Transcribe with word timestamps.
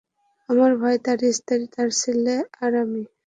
আমার 0.49 0.71
ভাই, 0.81 0.95
তার 1.05 1.19
স্ত্রী, 1.37 1.63
তার 1.75 1.89
ছেলে 2.01 2.35
আর 2.61 2.71
আমি। 2.83 3.01